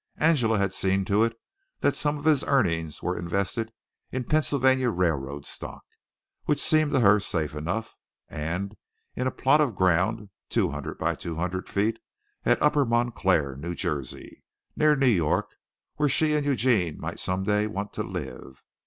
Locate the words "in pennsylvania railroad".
4.11-5.45